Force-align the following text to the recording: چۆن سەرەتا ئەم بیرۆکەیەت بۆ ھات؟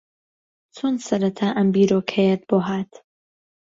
چۆن 0.75 0.95
سەرەتا 1.07 1.47
ئەم 1.57 1.67
بیرۆکەیەت 1.75 2.41
بۆ 2.49 2.57
ھات؟ 2.67 2.91